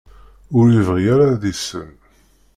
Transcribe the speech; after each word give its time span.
Ur 0.57 0.65
yebɣi 0.73 1.03
ara 1.13 1.25
ad 1.31 1.37
d-isel. 1.41 1.87